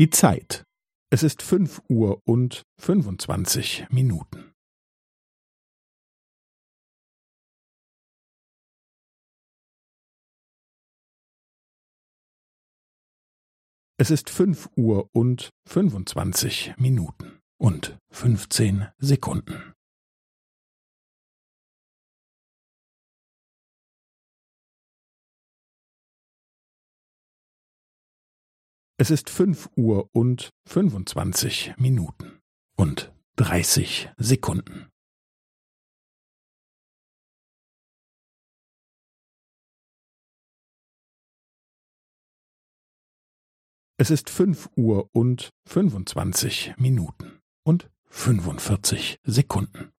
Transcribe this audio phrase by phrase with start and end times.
[0.00, 0.64] Die Zeit.
[1.12, 4.54] Es ist fünf Uhr und fünfundzwanzig Minuten.
[13.98, 19.69] Es ist fünf Uhr und fünfundzwanzig Minuten und fünfzehn Sekunden.
[29.00, 32.38] Es ist fünf Uhr und fünfundzwanzig Minuten
[32.76, 34.90] und dreißig Sekunden.
[43.96, 49.94] Es ist fünf Uhr und fünfundzwanzig Minuten und fünfundvierzig Sekunden.